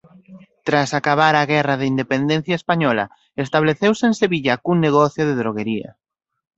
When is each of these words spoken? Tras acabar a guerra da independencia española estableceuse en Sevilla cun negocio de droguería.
Tras 0.67 0.89
acabar 0.99 1.33
a 1.37 1.47
guerra 1.53 1.75
da 1.79 1.89
independencia 1.93 2.55
española 2.61 3.05
estableceuse 3.45 4.03
en 4.09 4.15
Sevilla 4.21 4.53
cun 4.63 4.77
negocio 4.85 5.23
de 5.25 5.37
droguería. 5.41 5.89